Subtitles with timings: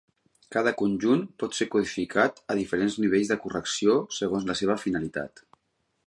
[0.53, 5.45] Cada conjunt pot ser codificat a diferents nivells de correcció segons la seva finalitat.